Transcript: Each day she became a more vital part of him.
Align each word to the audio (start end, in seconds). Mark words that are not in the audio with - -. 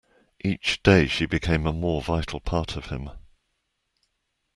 Each 0.43 0.81
day 0.81 1.05
she 1.05 1.27
became 1.27 1.67
a 1.67 1.71
more 1.71 2.01
vital 2.01 2.39
part 2.39 2.75
of 2.75 2.87
him. 2.87 3.11